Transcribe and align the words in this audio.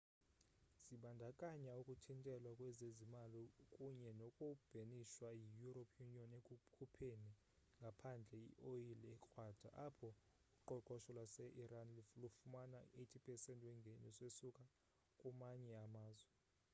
zibandakanya 0.83 1.71
ukuthintelwa 1.81 2.51
kwezezimali 2.59 3.41
kunye 3.73 4.09
noku 4.19 4.47
bhenishwa 4.69 5.27
yi-european 5.41 6.09
union 6.11 6.31
ekukhupheni 6.53 7.31
ngaphandle 7.79 8.35
i-oyile 8.49 9.07
ekrwada 9.15 9.69
apho 9.87 10.09
uqoqosho 10.59 11.09
lwaseiran 11.17 11.89
lufumana 12.21 12.79
u-80% 13.01 13.27
wengeniso 13.67 14.21
esuka 14.29 14.63
kumanye 15.19 15.73
amazwe 15.85 16.33